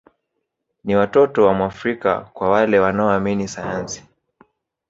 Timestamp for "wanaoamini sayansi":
2.79-4.03